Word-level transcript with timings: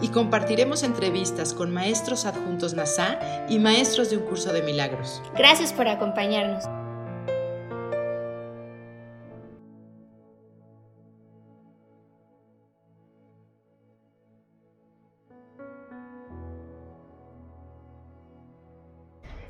Y 0.00 0.08
compartiremos 0.08 0.82
entrevistas 0.82 1.54
con 1.54 1.72
maestros 1.72 2.24
adjuntos 2.24 2.74
NASA 2.74 3.18
y 3.48 3.58
maestros 3.58 4.10
de 4.10 4.16
un 4.18 4.24
curso 4.24 4.52
de 4.52 4.62
milagros. 4.62 5.22
Gracias 5.36 5.72
por 5.72 5.88
acompañarnos. 5.88 6.64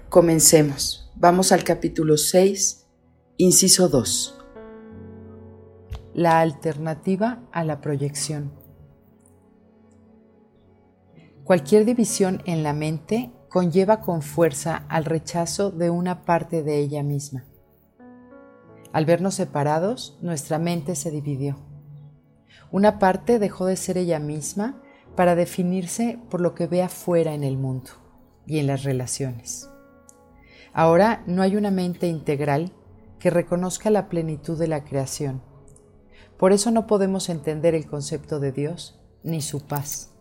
Comencemos. 0.09 1.13
Vamos 1.17 1.53
al 1.53 1.65
capítulo 1.65 2.17
6, 2.17 2.87
inciso 3.37 3.91
2. 3.91 4.39
La 6.15 6.41
alternativa 6.41 7.43
a 7.53 7.63
la 7.63 7.83
proyección. 7.83 8.68
Cualquier 11.49 11.87
división 11.87 12.43
en 12.45 12.63
la 12.63 12.75
mente 12.75 13.33
conlleva 13.49 14.03
con 14.03 14.21
fuerza 14.21 14.85
al 14.91 15.07
rechazo 15.07 15.71
de 15.71 15.89
una 15.89 16.27
parte 16.27 16.63
de 16.63 16.77
ella 16.77 17.03
misma. 17.03 17.47
Al 18.93 19.07
vernos 19.07 19.37
separados, 19.37 20.19
nuestra 20.21 20.59
mente 20.59 20.95
se 20.95 21.11
dividió. 21.11 21.57
Una 22.71 22.99
parte 22.99 23.39
dejó 23.39 23.65
de 23.65 23.77
ser 23.77 23.97
ella 23.97 24.19
misma 24.19 24.83
para 25.17 25.35
definirse 25.37 26.19
por 26.29 26.43
lo 26.43 26.55
que 26.55 26.67
ve 26.67 26.83
afuera 26.83 27.33
en 27.33 27.45
el 27.45 27.57
mundo 27.57 27.93
y 28.47 28.59
en 28.59 28.67
las 28.67 28.85
relaciones. 28.85 29.71
Ahora 30.75 31.25
no 31.27 31.41
hay 31.41 31.57
una 31.57 31.71
mente 31.71 32.09
integral 32.09 32.75
que 33.19 33.31
reconozca 33.31 33.89
la 33.89 34.11
plenitud 34.11 34.59
de 34.59 34.69
la 34.69 34.85
creación. 34.85 35.41
Por 36.37 36.53
eso 36.53 36.71
no 36.71 36.87
podemos 36.87 37.31
entender 37.31 37.75
el 37.75 37.87
concepto 37.87 38.39
de 38.39 38.53
Dios 38.53 39.01
ni 39.23 39.41
su 39.41 39.67
paz. 39.67 40.15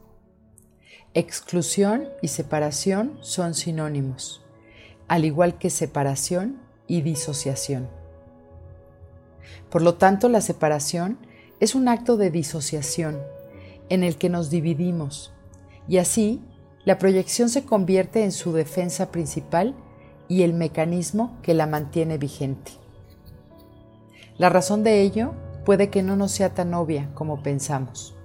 Exclusión 1.14 2.10
y 2.22 2.28
separación 2.28 3.18
son 3.22 3.54
sinónimos, 3.54 4.44
al 5.08 5.26
igual 5.26 5.58
que 5.58 5.70
separación 5.70 6.60
y 6.86 7.02
disociación. 7.02 7.90
Por 9.70 9.82
lo 9.82 9.96
tanto, 9.96 10.30
la 10.30 10.42
separación 10.42 11.18
es 11.60 11.76
un 11.76 11.88
acto 11.88 12.18
de 12.18 12.30
disociación 12.30 13.20
en 13.90 14.04
el 14.04 14.18
que 14.18 14.30
nos 14.30 14.50
dividimos 14.50 15.34
y 15.88 15.98
así 15.98 16.42
la 16.86 16.98
proyección 16.98 17.50
se 17.50 17.66
convierte 17.66 18.24
en 18.24 18.32
su 18.32 18.54
defensa 18.54 19.12
principal 19.12 19.76
y 20.28 20.44
el 20.44 20.54
mecanismo 20.54 21.38
que 21.42 21.54
la 21.54 21.68
mantiene 21.68 22.18
vigente. 22.18 22.74
La 24.38 24.50
razón 24.50 24.84
de 24.84 25.02
ello 25.02 25.34
puede 25.66 25.90
que 25.90 26.04
no 26.04 26.16
nos 26.16 26.32
sea 26.32 26.54
tan 26.54 26.74
obvia 26.74 27.10
como 27.14 27.42
pensamos. 27.42 28.17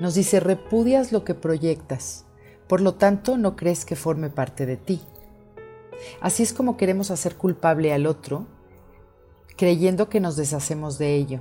Nos 0.00 0.14
dice, 0.14 0.40
repudias 0.40 1.12
lo 1.12 1.24
que 1.24 1.34
proyectas, 1.34 2.24
por 2.68 2.80
lo 2.80 2.94
tanto 2.94 3.36
no 3.36 3.54
crees 3.54 3.84
que 3.84 3.96
forme 3.96 4.28
parte 4.28 4.66
de 4.66 4.76
ti. 4.76 5.00
Así 6.20 6.42
es 6.42 6.52
como 6.52 6.76
queremos 6.76 7.10
hacer 7.10 7.36
culpable 7.36 7.92
al 7.92 8.06
otro, 8.06 8.46
creyendo 9.56 10.08
que 10.08 10.20
nos 10.20 10.36
deshacemos 10.36 10.98
de 10.98 11.14
ello, 11.14 11.40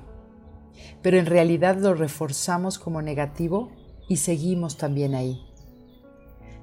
pero 1.02 1.18
en 1.18 1.26
realidad 1.26 1.78
lo 1.78 1.96
reforzamos 1.96 2.78
como 2.78 3.02
negativo 3.02 3.72
y 4.08 4.18
seguimos 4.18 4.78
también 4.78 5.16
ahí. 5.16 5.42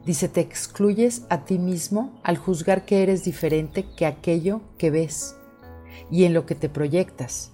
Dice, 0.05 0.29
te 0.29 0.41
excluyes 0.41 1.27
a 1.29 1.45
ti 1.45 1.59
mismo 1.59 2.21
al 2.23 2.39
juzgar 2.39 2.85
que 2.85 3.03
eres 3.03 3.25
diferente 3.25 3.87
que 3.97 4.07
aquello 4.07 4.63
que 4.79 4.91
ves 4.91 5.37
y 6.11 6.25
en 6.25 6.35
lo 6.35 6.47
que 6.47 6.55
te 6.55 6.69
proyectas, 6.69 7.53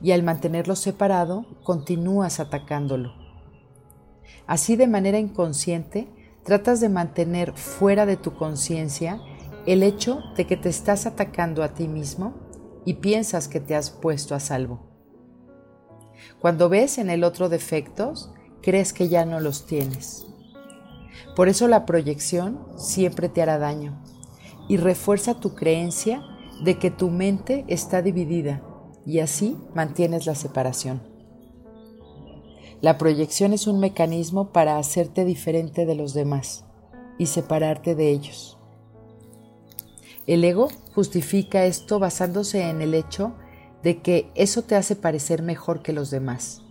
y 0.00 0.12
al 0.12 0.22
mantenerlo 0.22 0.76
separado 0.76 1.44
continúas 1.64 2.40
atacándolo. 2.40 3.21
Así 4.46 4.76
de 4.76 4.86
manera 4.86 5.18
inconsciente, 5.18 6.08
tratas 6.44 6.80
de 6.80 6.88
mantener 6.88 7.52
fuera 7.52 8.06
de 8.06 8.16
tu 8.16 8.34
conciencia 8.34 9.20
el 9.66 9.82
hecho 9.82 10.20
de 10.36 10.46
que 10.46 10.56
te 10.56 10.68
estás 10.68 11.06
atacando 11.06 11.62
a 11.62 11.74
ti 11.74 11.88
mismo 11.88 12.34
y 12.84 12.94
piensas 12.94 13.48
que 13.48 13.60
te 13.60 13.76
has 13.76 13.90
puesto 13.90 14.34
a 14.34 14.40
salvo. 14.40 14.80
Cuando 16.40 16.68
ves 16.68 16.98
en 16.98 17.10
el 17.10 17.24
otro 17.24 17.48
defectos, 17.48 18.32
crees 18.62 18.92
que 18.92 19.08
ya 19.08 19.24
no 19.24 19.40
los 19.40 19.66
tienes. 19.66 20.26
Por 21.36 21.48
eso 21.48 21.68
la 21.68 21.86
proyección 21.86 22.66
siempre 22.76 23.28
te 23.28 23.42
hará 23.42 23.58
daño 23.58 24.02
y 24.68 24.76
refuerza 24.76 25.38
tu 25.40 25.54
creencia 25.54 26.22
de 26.62 26.78
que 26.78 26.90
tu 26.90 27.10
mente 27.10 27.64
está 27.68 28.02
dividida 28.02 28.62
y 29.04 29.20
así 29.20 29.56
mantienes 29.74 30.26
la 30.26 30.34
separación. 30.34 31.11
La 32.82 32.98
proyección 32.98 33.52
es 33.52 33.68
un 33.68 33.78
mecanismo 33.78 34.48
para 34.48 34.76
hacerte 34.76 35.24
diferente 35.24 35.86
de 35.86 35.94
los 35.94 36.14
demás 36.14 36.64
y 37.16 37.26
separarte 37.26 37.94
de 37.94 38.10
ellos. 38.10 38.58
El 40.26 40.42
ego 40.42 40.68
justifica 40.92 41.64
esto 41.64 42.00
basándose 42.00 42.68
en 42.68 42.82
el 42.82 42.94
hecho 42.94 43.34
de 43.84 44.02
que 44.02 44.32
eso 44.34 44.62
te 44.62 44.74
hace 44.74 44.96
parecer 44.96 45.42
mejor 45.42 45.82
que 45.82 45.92
los 45.92 46.10
demás 46.10 46.62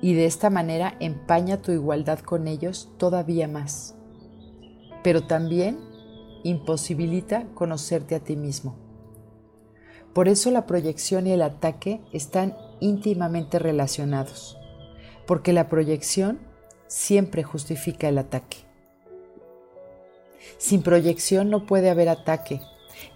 y 0.00 0.14
de 0.14 0.24
esta 0.24 0.48
manera 0.48 0.96
empaña 0.98 1.60
tu 1.60 1.72
igualdad 1.72 2.20
con 2.20 2.48
ellos 2.48 2.88
todavía 2.96 3.46
más. 3.46 3.94
Pero 5.04 5.26
también 5.26 5.78
imposibilita 6.42 7.44
conocerte 7.52 8.14
a 8.14 8.20
ti 8.20 8.34
mismo. 8.34 8.76
Por 10.14 10.26
eso 10.26 10.50
la 10.50 10.64
proyección 10.64 11.26
y 11.26 11.32
el 11.32 11.42
ataque 11.42 12.00
están 12.14 12.56
íntimamente 12.80 13.58
relacionados, 13.58 14.56
porque 15.30 15.52
la 15.52 15.68
proyección 15.68 16.40
siempre 16.88 17.44
justifica 17.44 18.08
el 18.08 18.18
ataque. 18.18 18.56
Sin 20.58 20.82
proyección 20.82 21.50
no 21.50 21.66
puede 21.66 21.88
haber 21.88 22.08
ataque. 22.08 22.60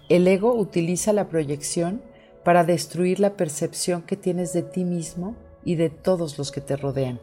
El 0.07 0.25
ego 0.25 0.53
utiliza 0.55 1.11
la 1.11 1.27
proyección 1.27 2.01
para 2.45 2.63
destruir 2.63 3.19
la 3.19 3.33
percepción 3.33 4.01
que 4.01 4.15
tienes 4.15 4.53
de 4.53 4.61
ti 4.61 4.85
mismo 4.85 5.35
y 5.65 5.75
de 5.75 5.89
todos 5.89 6.37
los 6.37 6.53
que 6.53 6.61
te 6.61 6.77
rodean. 6.77 7.19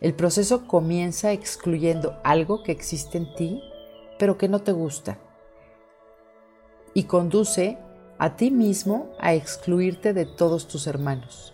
El 0.00 0.14
proceso 0.14 0.66
comienza 0.66 1.32
excluyendo 1.32 2.18
algo 2.24 2.62
que 2.62 2.72
existe 2.72 3.18
en 3.18 3.34
ti, 3.34 3.62
pero 4.18 4.38
que 4.38 4.48
no 4.48 4.62
te 4.62 4.72
gusta, 4.72 5.18
y 6.94 7.02
conduce 7.02 7.76
a 8.16 8.34
ti 8.34 8.50
mismo 8.50 9.10
a 9.18 9.34
excluirte 9.34 10.14
de 10.14 10.24
todos 10.24 10.68
tus 10.68 10.86
hermanos. 10.86 11.51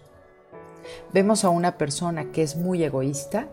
Vemos 1.13 1.45
a 1.45 1.51
una 1.51 1.79
persona 1.79 2.33
que 2.33 2.43
es 2.43 2.57
muy 2.57 2.83
egoísta 2.83 3.49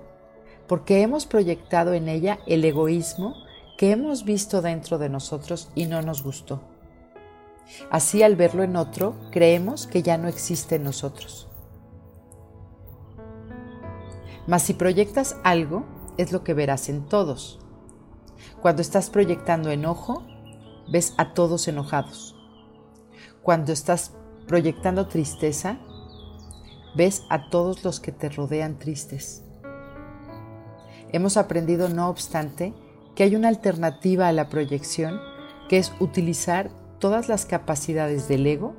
porque 0.68 1.02
hemos 1.02 1.26
proyectado 1.26 1.94
en 1.94 2.10
ella 2.10 2.40
el 2.48 2.66
egoísmo 2.66 3.36
que 3.78 3.92
hemos 3.92 4.24
visto 4.24 4.62
dentro 4.62 4.98
de 4.98 5.10
nosotros 5.10 5.70
y 5.76 5.86
no 5.86 6.02
nos 6.02 6.24
gustó. 6.24 6.62
Así 7.90 8.24
al 8.24 8.36
verlo 8.36 8.64
en 8.64 8.76
otro, 8.76 9.16
creemos 9.32 9.88
que 9.88 10.04
ya 10.04 10.18
no 10.18 10.28
existe 10.28 10.76
en 10.76 10.84
nosotros. 10.84 11.48
Mas 14.48 14.62
si 14.62 14.74
proyectas 14.74 15.38
algo, 15.44 15.84
es 16.18 16.32
lo 16.32 16.44
que 16.44 16.54
verás 16.54 16.90
en 16.90 17.06
todos. 17.06 17.60
Cuando 18.62 18.82
estás 18.82 19.10
proyectando 19.10 19.72
enojo, 19.72 20.24
ves 20.92 21.14
a 21.18 21.34
todos 21.34 21.68
enojados. 21.68 22.36
Cuando 23.42 23.74
estás 23.74 24.14
proyectando 24.48 25.08
tristeza, 25.08 25.80
ves 26.96 27.24
a 27.30 27.50
todos 27.50 27.84
los 27.84 28.00
que 28.00 28.12
te 28.12 28.30
rodean 28.30 28.80
tristes. 28.80 29.44
Hemos 31.12 31.38
aprendido, 31.38 31.90
no 31.90 32.10
obstante, 32.10 32.74
que 33.16 33.24
hay 33.24 33.36
una 33.36 33.48
alternativa 33.48 34.28
a 34.28 34.34
la 34.34 34.50
proyección, 34.50 35.20
que 35.70 35.78
es 35.78 35.94
utilizar 36.00 36.70
todas 37.00 37.30
las 37.30 37.46
capacidades 37.46 38.28
del 38.28 38.46
ego 38.48 38.76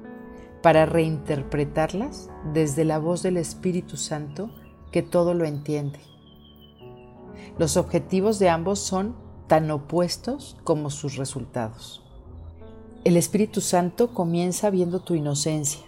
para 0.62 0.86
reinterpretarlas 0.86 2.28
desde 2.52 2.84
la 2.84 2.98
voz 2.98 3.22
del 3.22 3.36
Espíritu 3.36 3.96
Santo 3.96 4.50
que 4.90 5.02
todo 5.02 5.34
lo 5.34 5.44
entiende. 5.44 6.00
Los 7.58 7.76
objetivos 7.76 8.38
de 8.38 8.48
ambos 8.48 8.80
son 8.80 9.16
tan 9.46 9.70
opuestos 9.70 10.56
como 10.64 10.90
sus 10.90 11.16
resultados. 11.16 12.02
El 13.04 13.16
Espíritu 13.16 13.60
Santo 13.60 14.12
comienza 14.12 14.68
viendo 14.70 15.00
tu 15.00 15.14
inocencia, 15.14 15.84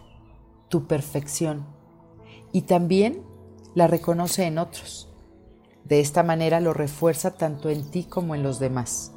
tu 0.69 0.86
perfección, 0.86 1.66
y 2.53 2.62
también 2.62 3.23
la 3.75 3.87
reconoce 3.87 4.45
en 4.45 4.59
otros. 4.59 5.09
De 5.85 6.00
esta 6.00 6.23
manera 6.23 6.61
lo 6.61 6.75
refuerza 6.75 7.37
tanto 7.37 7.71
en 7.71 7.91
ti 7.91 8.05
como 8.05 8.35
en 8.35 8.43
los 8.43 8.59
demás, 8.59 9.15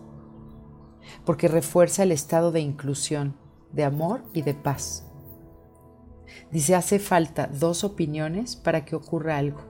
porque 1.25 1.47
refuerza 1.47 2.03
el 2.03 2.11
estado 2.11 2.51
de 2.51 2.61
inclusión, 2.61 3.35
de 3.73 3.83
amor 3.83 4.23
y 4.33 4.41
de 4.41 4.53
paz. 4.53 5.05
Dice, 6.51 6.75
hace 6.75 6.99
falta 6.99 7.47
dos 7.47 7.83
opiniones 7.83 8.55
para 8.55 8.85
que 8.85 8.95
ocurra 8.95 9.37
algo. 9.37 9.61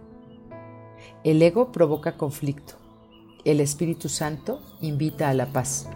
El 1.23 1.41
ego 1.41 1.71
provoca 1.71 2.17
conflicto, 2.17 2.75
el 3.45 3.59
Espíritu 3.59 4.09
Santo 4.09 4.61
invita 4.81 5.29
a 5.29 5.33
la 5.33 5.47
paz, 5.47 5.87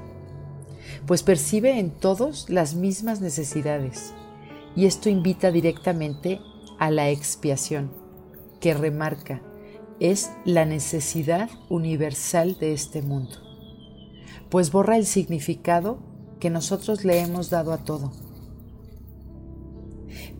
pues 1.06 1.22
percibe 1.22 1.80
en 1.80 1.92
todos 1.92 2.50
las 2.50 2.76
mismas 2.76 3.22
necesidades 3.22 4.14
y 4.76 4.86
esto 4.86 5.10
invita 5.10 5.52
directamente 5.52 6.42
a 6.80 6.92
la 6.92 7.10
expiación, 7.10 7.92
que 8.60 8.74
remarca 8.74 9.42
es 10.00 10.32
la 10.44 10.66
necesidad 10.66 11.50
universal 11.70 12.58
de 12.60 12.74
este 12.74 13.02
mundo, 13.02 13.38
pues 14.50 14.72
borra 14.72 14.98
el 14.98 15.06
significado 15.06 16.00
que 16.40 16.50
nosotros 16.50 17.06
le 17.06 17.20
hemos 17.20 17.50
dado 17.50 17.72
a 17.72 17.78
todo. 17.78 18.12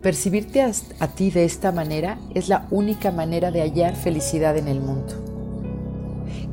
Percibirte 0.02 0.62
a, 0.62 1.08
ti 1.08 1.30
de 1.30 1.44
esta 1.44 1.72
manera 1.72 2.18
es 2.34 2.48
la 2.48 2.66
única 2.70 3.10
manera 3.10 3.50
de 3.50 3.62
hallar 3.62 3.96
felicidad 3.96 4.56
en 4.56 4.68
el 4.68 4.80
mundo, 4.80 5.14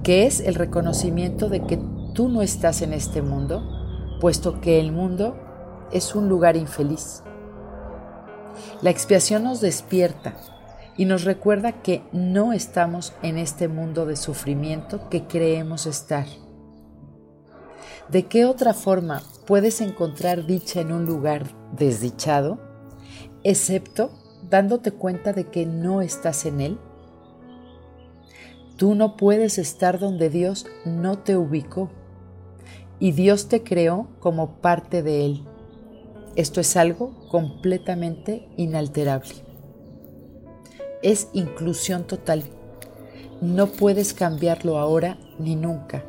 que 0.01 0.25
es 0.25 0.39
el 0.39 0.55
reconocimiento 0.55 1.49
de 1.49 1.61
que 1.65 1.79
tú 2.13 2.29
no 2.29 2.41
estás 2.41 2.81
en 2.81 2.93
este 2.93 3.21
mundo, 3.21 4.17
puesto 4.21 4.61
que 4.61 4.79
el 4.79 4.91
mundo 4.91 5.37
es 5.91 6.15
un 6.15 6.29
lugar 6.29 6.55
infeliz. 6.55 7.21
La 8.83 8.89
expiación 8.89 9.45
nos 9.45 9.61
despierta 9.61 10.35
y 10.97 11.05
nos 11.05 11.23
recuerda 11.23 11.81
que 11.81 12.03
no 12.11 12.51
estamos 12.51 13.13
en 13.23 13.37
este 13.37 13.69
mundo 13.69 14.05
de 14.05 14.17
sufrimiento 14.17 15.07
que 15.07 15.23
creemos 15.25 15.85
estar. 15.85 16.25
¿De 18.09 18.23
qué 18.23 18.43
otra 18.43 18.73
forma 18.73 19.23
puedes 19.47 19.79
encontrar 19.79 20.45
dicha 20.45 20.81
en 20.81 20.91
un 20.91 21.05
lugar 21.05 21.45
desdichado, 21.71 22.59
excepto 23.45 24.11
dándote 24.49 24.91
cuenta 24.91 25.31
de 25.31 25.47
que 25.47 25.65
no 25.65 26.01
estás 26.01 26.45
en 26.45 26.59
él? 26.59 26.77
Tú 28.75 28.95
no 28.95 29.15
puedes 29.15 29.59
estar 29.59 29.97
donde 29.97 30.29
Dios 30.29 30.67
no 30.83 31.19
te 31.19 31.37
ubicó 31.37 31.89
y 32.99 33.13
Dios 33.13 33.47
te 33.47 33.63
creó 33.63 34.09
como 34.19 34.57
parte 34.57 35.03
de 35.03 35.25
Él. 35.25 35.52
Esto 36.35 36.61
es 36.61 36.75
algo 36.77 37.27
completamente 37.29 38.47
inalterable 38.57 39.53
es 41.03 41.27
inclusión 41.33 42.05
total. 42.05 42.43
No 43.41 43.67
puedes 43.67 44.13
cambiarlo 44.13 44.79
ahora 44.79 45.19
ni 45.37 45.55
nunca. 45.55 46.03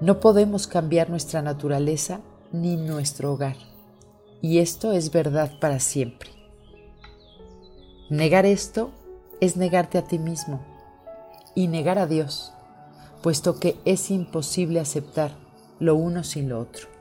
No 0.00 0.18
podemos 0.18 0.66
cambiar 0.66 1.10
nuestra 1.10 1.42
naturaleza 1.42 2.20
ni 2.50 2.76
nuestro 2.76 3.32
hogar. 3.32 3.56
Y 4.40 4.58
esto 4.58 4.92
es 4.92 5.12
verdad 5.12 5.52
para 5.60 5.78
siempre. 5.78 6.30
Negar 8.10 8.46
esto 8.46 8.90
es 9.40 9.56
negarte 9.56 9.98
a 9.98 10.04
ti 10.04 10.18
mismo 10.18 10.60
y 11.54 11.68
negar 11.68 11.98
a 11.98 12.06
Dios, 12.06 12.52
puesto 13.22 13.60
que 13.60 13.76
es 13.84 14.10
imposible 14.10 14.80
aceptar 14.80 15.32
lo 15.78 15.94
uno 15.94 16.24
sin 16.24 16.48
lo 16.48 16.60
otro. 16.60 16.93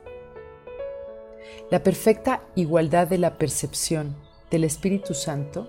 La 1.72 1.82
perfecta 1.82 2.44
igualdad 2.56 3.08
de 3.08 3.18
la 3.18 3.38
percepción 3.38 4.16
del 4.52 4.64
Espíritu 4.64 5.14
Santo 5.14 5.68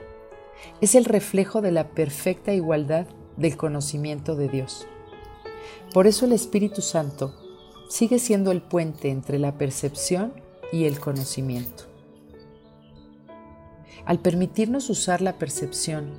es 0.81 0.95
el 0.95 1.05
reflejo 1.05 1.63
de 1.63 1.73
la 1.73 1.91
perfecta 1.91 2.53
igualdad 2.53 3.07
del 3.37 3.57
conocimiento 3.57 4.37
de 4.37 4.49
Dios. 4.49 4.87
Por 5.93 6.07
eso 6.07 6.27
el 6.27 6.33
Espíritu 6.33 6.83
Santo 6.83 7.35
sigue 7.89 8.19
siendo 8.19 8.51
el 8.51 8.61
puente 8.61 9.11
entre 9.11 9.39
la 9.39 9.57
percepción 9.57 10.35
y 10.73 10.85
el 10.85 10.99
conocimiento. 10.99 11.85
Al 14.05 14.19
permitirnos 14.19 14.91
usar 14.91 15.23
la 15.23 15.39
percepción 15.39 16.13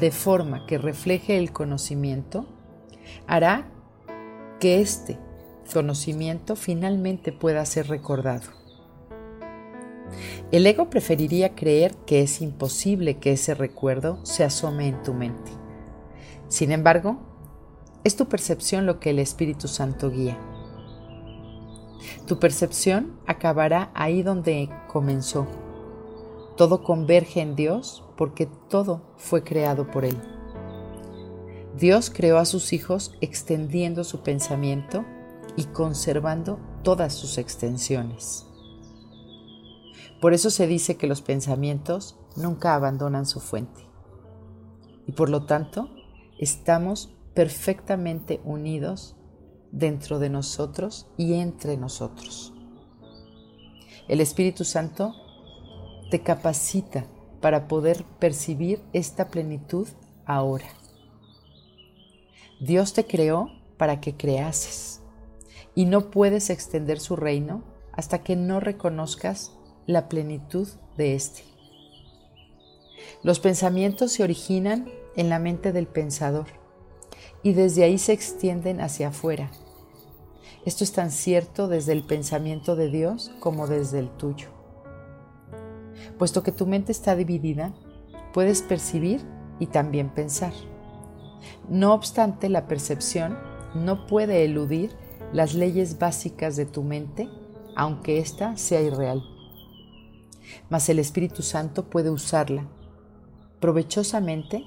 de 0.00 0.10
forma 0.10 0.66
que 0.66 0.78
refleje 0.78 1.38
el 1.38 1.52
conocimiento, 1.52 2.46
hará 3.26 3.68
que 4.60 4.80
este 4.80 5.18
conocimiento 5.72 6.56
finalmente 6.56 7.32
pueda 7.32 7.64
ser 7.64 7.88
recordado. 7.88 8.65
El 10.52 10.66
ego 10.66 10.90
preferiría 10.90 11.54
creer 11.54 11.94
que 12.06 12.22
es 12.22 12.40
imposible 12.40 13.18
que 13.18 13.32
ese 13.32 13.54
recuerdo 13.54 14.18
se 14.24 14.44
asome 14.44 14.88
en 14.88 15.02
tu 15.02 15.12
mente. 15.12 15.50
Sin 16.48 16.72
embargo, 16.72 17.18
es 18.04 18.16
tu 18.16 18.28
percepción 18.28 18.86
lo 18.86 19.00
que 19.00 19.10
el 19.10 19.18
Espíritu 19.18 19.66
Santo 19.66 20.10
guía. 20.10 20.38
Tu 22.26 22.38
percepción 22.38 23.18
acabará 23.26 23.90
ahí 23.94 24.22
donde 24.22 24.70
comenzó. 24.88 25.46
Todo 26.56 26.82
converge 26.82 27.40
en 27.40 27.56
Dios 27.56 28.04
porque 28.16 28.46
todo 28.68 29.02
fue 29.16 29.42
creado 29.42 29.90
por 29.90 30.04
Él. 30.04 30.16
Dios 31.76 32.10
creó 32.10 32.38
a 32.38 32.46
sus 32.46 32.72
hijos 32.72 33.12
extendiendo 33.20 34.02
su 34.04 34.20
pensamiento 34.20 35.04
y 35.56 35.64
conservando 35.64 36.58
todas 36.82 37.12
sus 37.12 37.38
extensiones. 37.38 38.46
Por 40.20 40.32
eso 40.32 40.50
se 40.50 40.66
dice 40.66 40.96
que 40.96 41.06
los 41.06 41.22
pensamientos 41.22 42.18
nunca 42.36 42.74
abandonan 42.74 43.26
su 43.26 43.40
fuente. 43.40 43.86
Y 45.06 45.12
por 45.12 45.28
lo 45.28 45.44
tanto, 45.44 45.90
estamos 46.38 47.14
perfectamente 47.34 48.40
unidos 48.44 49.16
dentro 49.72 50.18
de 50.18 50.30
nosotros 50.30 51.06
y 51.16 51.34
entre 51.34 51.76
nosotros. 51.76 52.54
El 54.08 54.20
Espíritu 54.20 54.64
Santo 54.64 55.14
te 56.10 56.22
capacita 56.22 57.06
para 57.40 57.68
poder 57.68 58.04
percibir 58.18 58.82
esta 58.92 59.28
plenitud 59.28 59.88
ahora. 60.24 60.66
Dios 62.60 62.94
te 62.94 63.06
creó 63.06 63.50
para 63.76 64.00
que 64.00 64.16
creases 64.16 65.02
y 65.74 65.84
no 65.84 66.10
puedes 66.10 66.48
extender 66.48 67.00
su 67.00 67.16
reino 67.16 67.64
hasta 67.92 68.22
que 68.22 68.34
no 68.34 68.60
reconozcas 68.60 69.55
la 69.86 70.08
plenitud 70.08 70.68
de 70.96 71.14
éste. 71.14 71.44
Los 73.22 73.38
pensamientos 73.38 74.12
se 74.12 74.24
originan 74.24 74.88
en 75.16 75.28
la 75.28 75.38
mente 75.38 75.72
del 75.72 75.86
pensador 75.86 76.46
y 77.42 77.52
desde 77.52 77.84
ahí 77.84 77.98
se 77.98 78.12
extienden 78.12 78.80
hacia 78.80 79.08
afuera. 79.08 79.50
Esto 80.64 80.82
es 80.82 80.92
tan 80.92 81.12
cierto 81.12 81.68
desde 81.68 81.92
el 81.92 82.02
pensamiento 82.02 82.74
de 82.74 82.88
Dios 82.88 83.30
como 83.38 83.68
desde 83.68 84.00
el 84.00 84.10
tuyo. 84.10 84.48
Puesto 86.18 86.42
que 86.42 86.52
tu 86.52 86.66
mente 86.66 86.90
está 86.90 87.14
dividida, 87.14 87.72
puedes 88.32 88.62
percibir 88.62 89.20
y 89.60 89.66
también 89.66 90.10
pensar. 90.10 90.52
No 91.68 91.94
obstante, 91.94 92.48
la 92.48 92.66
percepción 92.66 93.38
no 93.74 94.06
puede 94.06 94.44
eludir 94.44 94.90
las 95.32 95.54
leyes 95.54 95.98
básicas 95.98 96.56
de 96.56 96.66
tu 96.66 96.82
mente, 96.82 97.28
aunque 97.76 98.18
ésta 98.18 98.56
sea 98.56 98.80
irreal 98.80 99.35
mas 100.68 100.88
el 100.88 100.98
Espíritu 100.98 101.42
Santo 101.42 101.84
puede 101.90 102.10
usarla 102.10 102.66
provechosamente 103.60 104.64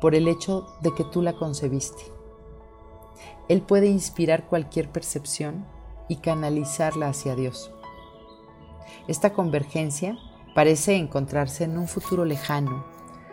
por 0.00 0.14
el 0.14 0.28
hecho 0.28 0.66
de 0.80 0.94
que 0.94 1.04
tú 1.04 1.22
la 1.22 1.34
concebiste. 1.34 2.02
Él 3.48 3.62
puede 3.62 3.88
inspirar 3.88 4.46
cualquier 4.46 4.90
percepción 4.90 5.66
y 6.08 6.16
canalizarla 6.16 7.08
hacia 7.08 7.34
Dios. 7.34 7.70
Esta 9.08 9.32
convergencia 9.32 10.16
parece 10.54 10.96
encontrarse 10.96 11.64
en 11.64 11.78
un 11.78 11.88
futuro 11.88 12.24
lejano, 12.24 12.84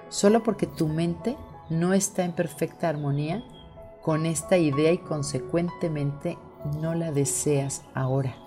solo 0.10 0.44
porque 0.44 0.67
tu 0.67 0.88
mente 0.88 1.38
no 1.70 1.94
está 1.94 2.24
en 2.24 2.34
perfecta 2.34 2.89
armonía 2.89 3.44
con 4.01 4.25
esta 4.25 4.58
idea 4.58 4.91
y 4.91 5.00
consecuentemente 5.00 6.38
no 6.79 6.96
la 6.96 7.12
deseas 7.12 7.84
ahora. 7.94 8.46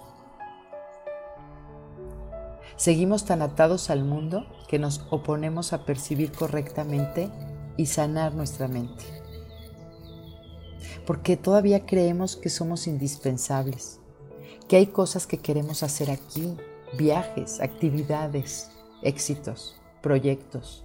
Seguimos 2.81 3.27
tan 3.27 3.43
atados 3.43 3.91
al 3.91 4.05
mundo 4.05 4.47
que 4.67 4.79
nos 4.79 5.05
oponemos 5.11 5.75
a 5.75 5.85
percibir 5.85 6.33
correctamente 6.33 7.29
y 7.77 7.85
sanar 7.85 8.35
nuestra 8.35 8.69
mente. 8.69 9.05
Porque 11.07 11.37
todavía 11.37 11.85
creemos 11.85 12.37
que 12.37 12.49
somos 12.49 12.87
indispensables, 12.87 14.01
que 14.67 14.77
hay 14.77 14.87
cosas 14.87 15.27
que 15.27 15.37
queremos 15.37 15.83
hacer 15.83 16.11
aquí, 16.11 16.57
viajes, 16.97 17.61
actividades, 17.61 18.71
éxitos, 19.03 19.79
proyectos, 20.01 20.83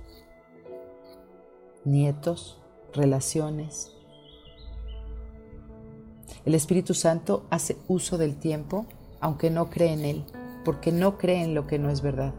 nietos, 1.86 2.60
relaciones. 2.94 3.94
El 6.44 6.56
Espíritu 6.56 6.94
Santo 6.94 7.46
hace 7.50 7.78
uso 7.88 8.18
del 8.18 8.36
tiempo 8.36 8.86
aunque 9.22 9.50
no 9.50 9.70
cree 9.70 9.94
en 9.94 10.04
él 10.04 10.26
porque 10.66 10.92
no 10.92 11.18
cree 11.18 11.42
en 11.44 11.56
lo 11.56 11.68
que 11.68 11.80
no 11.80 11.90
es 11.90 12.02
verdad. 12.02 12.34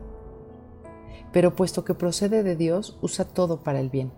Pero 1.32 1.56
puesto 1.56 1.84
que 1.84 1.94
procede 1.94 2.42
de 2.42 2.56
Dios, 2.56 2.98
usa 3.00 3.24
todo 3.24 3.62
para 3.62 3.80
el 3.80 3.88
bien. 3.88 4.12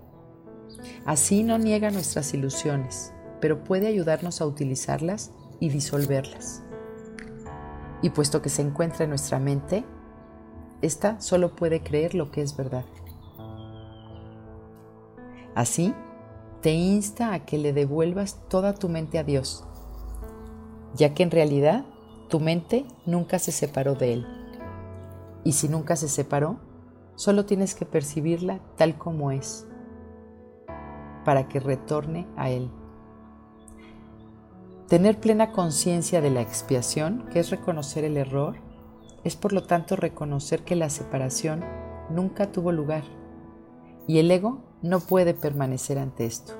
Así 1.04 1.44
no 1.44 1.58
niega 1.58 1.90
nuestras 1.90 2.34
ilusiones, 2.34 3.12
pero 3.40 3.62
puede 3.62 3.86
ayudarnos 3.86 4.40
a 4.40 4.46
utilizarlas 4.46 5.32
y 5.60 5.68
disolverlas. 5.68 6.64
Y 8.02 8.10
puesto 8.10 8.42
que 8.42 8.48
se 8.48 8.62
encuentra 8.62 9.04
en 9.04 9.10
nuestra 9.10 9.38
mente, 9.38 9.84
ésta 10.82 11.20
solo 11.20 11.54
puede 11.54 11.82
creer 11.82 12.14
lo 12.14 12.30
que 12.30 12.42
es 12.42 12.56
verdad. 12.56 12.84
Así, 15.54 15.94
te 16.62 16.72
insta 16.72 17.32
a 17.32 17.44
que 17.44 17.58
le 17.58 17.72
devuelvas 17.72 18.48
toda 18.48 18.74
tu 18.74 18.88
mente 18.88 19.18
a 19.18 19.24
Dios, 19.24 19.64
ya 20.94 21.14
que 21.14 21.24
en 21.24 21.30
realidad 21.30 21.84
tu 22.28 22.40
mente 22.40 22.86
nunca 23.06 23.38
se 23.38 23.52
separó 23.52 23.94
de 23.94 24.12
Él. 24.12 24.26
Y 25.44 25.52
si 25.52 25.68
nunca 25.68 25.96
se 25.96 26.08
separó, 26.08 26.58
solo 27.14 27.46
tienes 27.46 27.74
que 27.74 27.86
percibirla 27.86 28.60
tal 28.76 28.96
como 28.98 29.30
es, 29.32 29.66
para 31.24 31.48
que 31.48 31.60
retorne 31.60 32.26
a 32.36 32.50
Él. 32.50 32.70
Tener 34.88 35.18
plena 35.18 35.52
conciencia 35.52 36.20
de 36.20 36.30
la 36.30 36.40
expiación, 36.40 37.26
que 37.32 37.40
es 37.40 37.50
reconocer 37.50 38.04
el 38.04 38.16
error, 38.16 38.56
es 39.24 39.36
por 39.36 39.52
lo 39.52 39.64
tanto 39.64 39.96
reconocer 39.96 40.64
que 40.64 40.76
la 40.76 40.88
separación 40.88 41.64
nunca 42.08 42.50
tuvo 42.52 42.72
lugar 42.72 43.02
y 44.06 44.18
el 44.18 44.30
ego 44.30 44.60
no 44.80 45.00
puede 45.00 45.34
permanecer 45.34 45.98
ante 45.98 46.24
esto. 46.24 46.54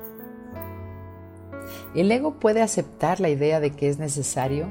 El 1.95 2.13
ego 2.13 2.35
puede 2.39 2.61
aceptar 2.61 3.21
la 3.21 3.31
idea 3.31 3.61
de 3.61 3.71
que 3.71 3.89
es 3.89 3.99
necesario 3.99 4.67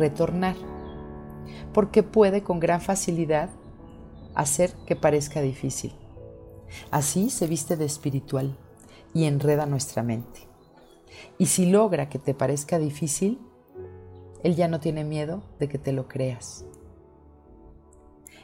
retornar, 0.00 0.56
porque 1.72 2.02
puede 2.02 2.42
con 2.42 2.58
gran 2.58 2.80
facilidad 2.80 3.50
hacer 4.34 4.74
que 4.86 4.96
parezca 4.96 5.40
difícil. 5.40 5.92
Así 6.90 7.30
se 7.30 7.46
viste 7.46 7.76
de 7.76 7.84
espiritual 7.84 8.56
y 9.14 9.24
enreda 9.24 9.66
nuestra 9.66 10.02
mente. 10.02 10.48
Y 11.38 11.46
si 11.46 11.66
logra 11.66 12.08
que 12.08 12.18
te 12.18 12.34
parezca 12.34 12.78
difícil, 12.78 13.40
Él 14.42 14.56
ya 14.56 14.68
no 14.68 14.80
tiene 14.80 15.04
miedo 15.04 15.42
de 15.58 15.68
que 15.68 15.78
te 15.78 15.92
lo 15.92 16.08
creas. 16.08 16.64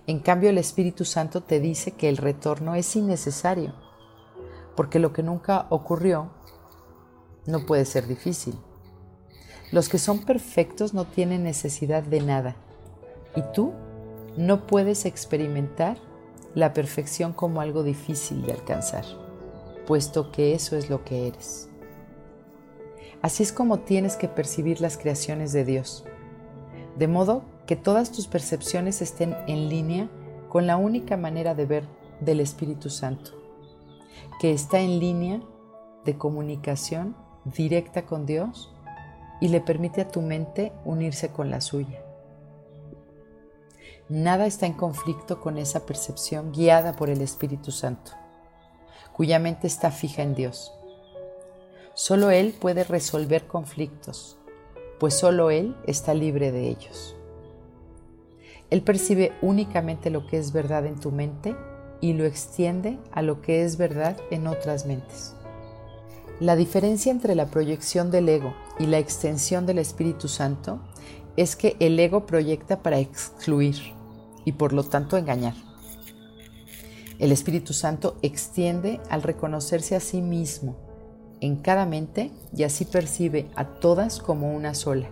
En 0.06 0.20
cambio, 0.20 0.50
el 0.50 0.58
Espíritu 0.58 1.04
Santo 1.04 1.42
te 1.42 1.58
dice 1.58 1.92
que 1.92 2.08
el 2.08 2.16
retorno 2.16 2.74
es 2.74 2.94
innecesario, 2.94 3.74
porque 4.76 4.98
lo 4.98 5.12
que 5.12 5.22
nunca 5.22 5.66
ocurrió 5.70 6.30
no 7.46 7.66
puede 7.66 7.84
ser 7.84 8.06
difícil. 8.06 8.56
Los 9.76 9.90
que 9.90 9.98
son 9.98 10.20
perfectos 10.20 10.94
no 10.94 11.04
tienen 11.04 11.42
necesidad 11.42 12.02
de 12.02 12.22
nada, 12.22 12.56
y 13.36 13.42
tú 13.52 13.74
no 14.38 14.66
puedes 14.66 15.04
experimentar 15.04 15.98
la 16.54 16.72
perfección 16.72 17.34
como 17.34 17.60
algo 17.60 17.82
difícil 17.82 18.40
de 18.46 18.52
alcanzar, 18.52 19.04
puesto 19.86 20.32
que 20.32 20.54
eso 20.54 20.78
es 20.78 20.88
lo 20.88 21.04
que 21.04 21.28
eres. 21.28 21.68
Así 23.20 23.42
es 23.42 23.52
como 23.52 23.80
tienes 23.80 24.16
que 24.16 24.28
percibir 24.28 24.80
las 24.80 24.96
creaciones 24.96 25.52
de 25.52 25.66
Dios, 25.66 26.06
de 26.98 27.06
modo 27.06 27.42
que 27.66 27.76
todas 27.76 28.12
tus 28.12 28.28
percepciones 28.28 29.02
estén 29.02 29.36
en 29.46 29.68
línea 29.68 30.08
con 30.48 30.66
la 30.66 30.78
única 30.78 31.18
manera 31.18 31.54
de 31.54 31.66
ver 31.66 31.84
del 32.20 32.40
Espíritu 32.40 32.88
Santo, 32.88 33.32
que 34.40 34.54
está 34.54 34.80
en 34.80 35.00
línea 35.00 35.42
de 36.06 36.16
comunicación 36.16 37.14
directa 37.44 38.06
con 38.06 38.24
Dios 38.24 38.72
y 39.40 39.48
le 39.48 39.60
permite 39.60 40.00
a 40.00 40.08
tu 40.08 40.22
mente 40.22 40.72
unirse 40.84 41.30
con 41.30 41.50
la 41.50 41.60
suya. 41.60 42.02
Nada 44.08 44.46
está 44.46 44.66
en 44.66 44.72
conflicto 44.72 45.40
con 45.40 45.58
esa 45.58 45.84
percepción 45.84 46.52
guiada 46.52 46.94
por 46.94 47.10
el 47.10 47.20
Espíritu 47.20 47.72
Santo, 47.72 48.12
cuya 49.12 49.38
mente 49.38 49.66
está 49.66 49.90
fija 49.90 50.22
en 50.22 50.34
Dios. 50.34 50.72
Solo 51.94 52.30
Él 52.30 52.54
puede 52.60 52.84
resolver 52.84 53.46
conflictos, 53.46 54.38
pues 55.00 55.14
solo 55.14 55.50
Él 55.50 55.76
está 55.86 56.14
libre 56.14 56.52
de 56.52 56.68
ellos. 56.68 57.16
Él 58.70 58.82
percibe 58.82 59.32
únicamente 59.42 60.10
lo 60.10 60.26
que 60.26 60.38
es 60.38 60.52
verdad 60.52 60.86
en 60.86 61.00
tu 61.00 61.10
mente 61.10 61.56
y 62.00 62.12
lo 62.12 62.24
extiende 62.24 62.98
a 63.12 63.22
lo 63.22 63.40
que 63.40 63.64
es 63.64 63.76
verdad 63.76 64.16
en 64.30 64.46
otras 64.46 64.86
mentes. 64.86 65.34
La 66.38 66.54
diferencia 66.54 67.10
entre 67.10 67.34
la 67.34 67.46
proyección 67.46 68.10
del 68.10 68.28
ego 68.28 68.54
y 68.78 68.84
la 68.86 68.98
extensión 68.98 69.64
del 69.64 69.78
Espíritu 69.78 70.28
Santo 70.28 70.80
es 71.38 71.56
que 71.56 71.76
el 71.80 71.98
ego 71.98 72.26
proyecta 72.26 72.82
para 72.82 72.98
excluir, 72.98 73.76
y 74.44 74.52
por 74.52 74.74
lo 74.74 74.84
tanto 74.84 75.16
engañar. 75.16 75.54
El 77.18 77.32
Espíritu 77.32 77.72
Santo 77.72 78.18
extiende 78.20 79.00
al 79.08 79.22
reconocerse 79.22 79.96
a 79.96 80.00
sí 80.00 80.20
mismo 80.20 80.76
en 81.40 81.56
cada 81.56 81.86
mente 81.86 82.30
y 82.54 82.64
así 82.64 82.84
percibe 82.84 83.48
a 83.56 83.64
todas 83.80 84.20
como 84.20 84.54
una 84.54 84.74
sola. 84.74 85.08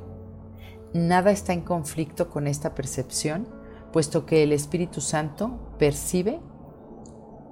Nada 0.92 1.30
está 1.30 1.54
en 1.54 1.62
conflicto 1.62 2.28
con 2.28 2.46
esta 2.46 2.74
percepción, 2.74 3.48
puesto 3.94 4.26
que 4.26 4.42
el 4.42 4.52
Espíritu 4.52 5.00
Santo 5.00 5.74
percibe 5.78 6.38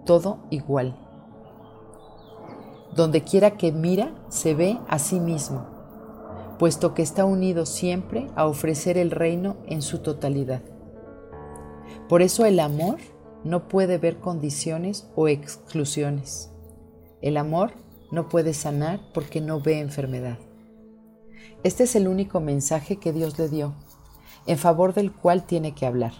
todo 0.05 0.45
igual. 0.51 1.02
Donde 2.95 3.23
quiera 3.23 3.53
que 3.53 3.73
mira, 3.73 4.15
se 4.29 4.55
ve 4.55 4.79
a 4.89 4.99
sí 4.99 5.19
mismo, 5.19 5.67
puesto 6.59 6.95
que 6.95 7.03
está 7.03 7.25
unido 7.25 7.67
siempre 7.67 8.29
a 8.37 8.47
ofrecer 8.47 8.99
el 8.99 9.11
reino 9.11 9.57
en 9.67 9.83
su 9.83 9.99
totalidad. 9.99 10.63
Por 12.09 12.23
eso 12.23 12.45
el 12.45 12.61
amor 12.61 12.99
no 13.45 13.69
puede 13.69 13.99
ver 13.99 14.19
condiciones 14.19 15.09
o 15.17 15.29
exclusiones. 15.29 16.51
El 17.23 17.37
amor 17.37 17.73
no 18.11 18.29
puede 18.29 18.53
sanar 18.53 19.01
porque 19.15 19.41
no 19.41 19.61
ve 19.61 19.81
enfermedad. 19.81 20.39
Este 21.65 21.85
es 21.85 21.95
el 21.95 22.09
único 22.09 22.41
mensaje 22.41 22.97
que 22.97 23.13
Dios 23.13 23.39
le 23.39 23.49
dio, 23.49 23.75
en 24.47 24.59
favor 24.59 24.95
del 24.95 25.13
cual 25.13 25.45
tiene 25.47 25.75
que 25.75 25.87
hablar, 25.87 26.13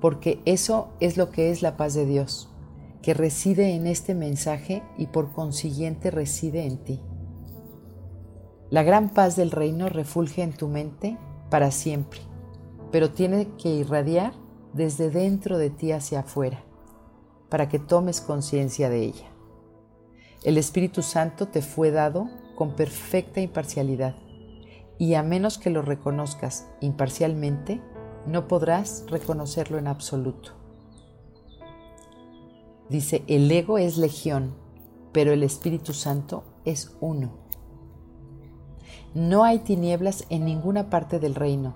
porque 0.00 0.40
eso 0.44 0.88
es 1.00 1.16
lo 1.16 1.30
que 1.30 1.50
es 1.50 1.62
la 1.62 1.78
paz 1.78 1.94
de 1.94 2.04
Dios, 2.04 2.49
que 3.02 3.14
reside 3.14 3.74
en 3.74 3.86
este 3.86 4.14
mensaje 4.14 4.82
y 4.98 5.06
por 5.06 5.32
consiguiente 5.32 6.10
reside 6.10 6.66
en 6.66 6.78
ti. 6.78 7.00
La 8.68 8.82
gran 8.82 9.08
paz 9.10 9.36
del 9.36 9.50
reino 9.50 9.88
refulge 9.88 10.42
en 10.42 10.52
tu 10.52 10.68
mente 10.68 11.18
para 11.50 11.70
siempre, 11.70 12.20
pero 12.92 13.10
tiene 13.10 13.48
que 13.56 13.68
irradiar 13.70 14.32
desde 14.72 15.10
dentro 15.10 15.58
de 15.58 15.70
ti 15.70 15.92
hacia 15.92 16.20
afuera, 16.20 16.62
para 17.48 17.68
que 17.68 17.78
tomes 17.78 18.20
conciencia 18.20 18.88
de 18.88 19.02
ella. 19.02 19.26
El 20.44 20.56
Espíritu 20.56 21.02
Santo 21.02 21.48
te 21.48 21.62
fue 21.62 21.90
dado 21.90 22.28
con 22.54 22.76
perfecta 22.76 23.40
imparcialidad, 23.40 24.14
y 24.98 25.14
a 25.14 25.22
menos 25.22 25.58
que 25.58 25.70
lo 25.70 25.82
reconozcas 25.82 26.68
imparcialmente, 26.80 27.80
no 28.26 28.46
podrás 28.46 29.04
reconocerlo 29.08 29.78
en 29.78 29.88
absoluto. 29.88 30.59
Dice, 32.90 33.22
el 33.28 33.48
ego 33.52 33.78
es 33.78 33.98
legión, 33.98 34.52
pero 35.12 35.32
el 35.32 35.44
Espíritu 35.44 35.92
Santo 35.92 36.42
es 36.64 36.96
uno. 37.00 37.30
No 39.14 39.44
hay 39.44 39.60
tinieblas 39.60 40.26
en 40.28 40.44
ninguna 40.44 40.90
parte 40.90 41.20
del 41.20 41.36
reino, 41.36 41.74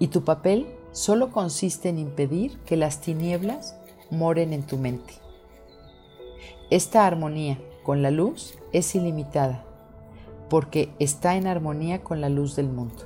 y 0.00 0.08
tu 0.08 0.24
papel 0.24 0.66
solo 0.90 1.30
consiste 1.30 1.88
en 1.88 2.00
impedir 2.00 2.58
que 2.66 2.76
las 2.76 3.00
tinieblas 3.00 3.76
moren 4.10 4.52
en 4.52 4.64
tu 4.64 4.76
mente. 4.76 5.14
Esta 6.68 7.06
armonía 7.06 7.60
con 7.84 8.02
la 8.02 8.10
luz 8.10 8.58
es 8.72 8.96
ilimitada 8.96 9.64
porque 10.50 10.92
está 10.98 11.36
en 11.36 11.46
armonía 11.46 12.02
con 12.02 12.20
la 12.20 12.28
luz 12.28 12.56
del 12.56 12.68
mundo. 12.68 13.04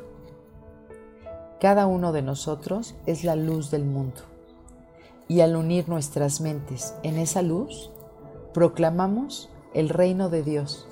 Cada 1.61 1.87
uno 1.87 2.13
de 2.13 2.23
nosotros 2.23 2.95
es 3.05 3.23
la 3.23 3.37
luz 3.37 3.71
del 3.71 3.85
mundo 3.85 4.32
y 5.33 5.41
al 5.41 5.57
unir 5.57 5.89
nuestras 5.89 6.43
mentes 6.43 6.93
en 7.03 7.17
esa 7.17 7.41
luz, 7.41 7.91
proclamamos 8.53 9.49
el 9.73 9.89
reino 9.89 10.29
de 10.29 10.43
Dios 10.43 10.87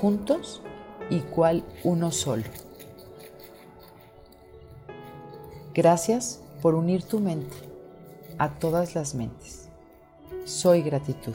juntos 0.00 0.62
y 1.10 1.18
cual 1.18 1.64
uno 1.82 2.12
solo. 2.12 2.44
Gracias 5.74 6.40
por 6.62 6.76
unir 6.76 7.02
tu 7.02 7.18
mente 7.18 7.56
a 8.38 8.60
todas 8.60 8.94
las 8.94 9.16
mentes. 9.16 9.68
Soy 10.44 10.82
gratitud. 10.82 11.34